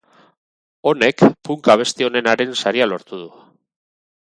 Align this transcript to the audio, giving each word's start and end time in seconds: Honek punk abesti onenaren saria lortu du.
Honek 0.91 1.21
punk 1.49 1.69
abesti 1.75 2.09
onenaren 2.09 2.57
saria 2.63 2.91
lortu 2.93 3.23
du. 3.23 3.31